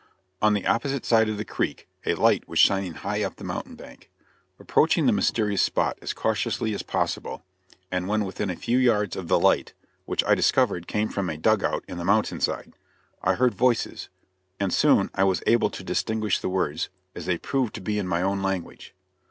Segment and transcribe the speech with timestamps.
[0.41, 3.75] On the opposite side of the creek a light was shining high up the mountain
[3.75, 4.09] bank.
[4.59, 7.43] Approaching the mysterious spot as cautiously as possible,
[7.91, 9.73] and when within a few yards of the light
[10.05, 12.73] which I discovered came from a dug out in the mountain side
[13.21, 14.09] I heard voices,
[14.59, 18.23] and soon I was able distinguish the words, as they proved to be in my
[18.23, 18.95] own language.